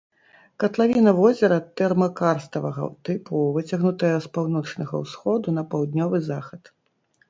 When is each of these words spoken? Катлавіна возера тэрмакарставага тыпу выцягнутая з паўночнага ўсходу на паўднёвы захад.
Катлавіна 0.61 1.11
возера 1.19 1.59
тэрмакарставага 1.81 2.89
тыпу 3.11 3.45
выцягнутая 3.61 4.13
з 4.27 4.35
паўночнага 4.39 4.93
ўсходу 5.07 5.47
на 5.61 5.71
паўднёвы 5.75 6.29
захад. 6.31 6.79